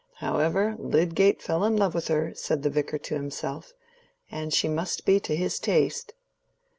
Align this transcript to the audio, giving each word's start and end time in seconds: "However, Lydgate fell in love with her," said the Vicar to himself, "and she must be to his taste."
"However, 0.15 0.75
Lydgate 0.79 1.43
fell 1.43 1.63
in 1.63 1.77
love 1.77 1.93
with 1.93 2.07
her," 2.07 2.33
said 2.33 2.63
the 2.63 2.71
Vicar 2.71 2.97
to 2.97 3.13
himself, 3.13 3.73
"and 4.31 4.51
she 4.51 4.67
must 4.67 5.05
be 5.05 5.19
to 5.19 5.35
his 5.35 5.59
taste." 5.59 6.15